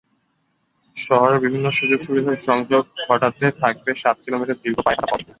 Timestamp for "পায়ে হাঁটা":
4.79-5.11